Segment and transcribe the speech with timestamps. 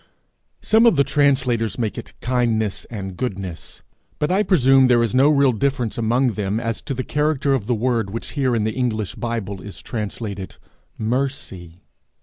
[0.63, 3.83] Some of the translators make it kindness and goodness;
[4.17, 7.67] but I presume there is no real difference among them as to the character of
[7.67, 10.57] the word which here, in the English Bible, is translated
[10.97, 11.83] mercy.